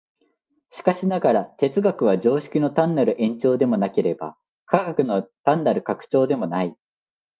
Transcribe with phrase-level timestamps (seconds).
[0.71, 4.35] しかしながら、哲学は常識の単なる延長でもなければ、
[4.65, 6.75] 科学の単なる拡張でもない。